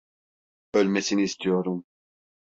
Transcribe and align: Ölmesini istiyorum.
Ölmesini 0.73 1.23
istiyorum. 1.23 1.85